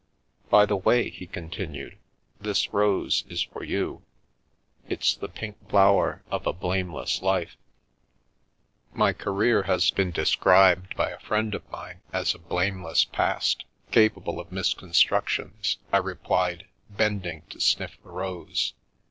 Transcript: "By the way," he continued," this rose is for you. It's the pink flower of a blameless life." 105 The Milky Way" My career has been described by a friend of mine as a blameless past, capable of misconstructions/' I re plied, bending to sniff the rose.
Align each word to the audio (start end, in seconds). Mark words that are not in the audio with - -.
"By 0.49 0.65
the 0.65 0.77
way," 0.77 1.11
he 1.11 1.27
continued," 1.27 1.95
this 2.41 2.73
rose 2.73 3.23
is 3.29 3.43
for 3.43 3.63
you. 3.63 4.01
It's 4.89 5.13
the 5.13 5.29
pink 5.29 5.69
flower 5.69 6.23
of 6.31 6.47
a 6.47 6.53
blameless 6.53 7.21
life." 7.21 7.55
105 8.93 8.97
The 8.97 8.97
Milky 8.97 8.97
Way" 8.97 8.99
My 8.99 9.13
career 9.13 9.63
has 9.71 9.91
been 9.91 10.09
described 10.09 10.95
by 10.95 11.11
a 11.11 11.19
friend 11.19 11.53
of 11.53 11.69
mine 11.69 12.01
as 12.11 12.33
a 12.33 12.39
blameless 12.39 13.05
past, 13.05 13.63
capable 13.91 14.39
of 14.39 14.49
misconstructions/' 14.49 15.77
I 15.93 15.97
re 15.97 16.15
plied, 16.15 16.65
bending 16.89 17.43
to 17.51 17.59
sniff 17.61 17.95
the 18.03 18.09
rose. 18.09 18.73